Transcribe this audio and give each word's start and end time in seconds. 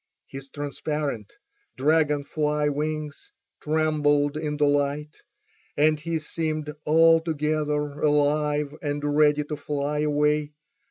His 0.25 0.49
transparent 0.49 1.31
dragon 1.77 2.23
fly 2.23 2.69
wings 2.69 3.31
trembled 3.61 4.35
in 4.35 4.57
the 4.57 4.65
light, 4.65 5.21
and 5.77 5.99
he 5.99 6.17
seemed 6.17 6.73
altogether 6.87 7.99
alive 7.99 8.73
and 8.81 9.03
ready 9.15 9.43
to 9.43 9.55
fly 9.55 9.99
away. 9.99 10.53